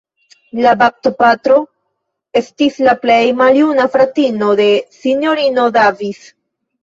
La 0.65 0.69
baptopatrino 0.77 1.59
estis 2.39 2.79
la 2.87 2.95
plej 3.03 3.19
maljuna 3.41 3.85
fratino 3.97 4.49
de 4.61 4.67
Sinjorino 4.99 5.67
Davis. 5.77 6.25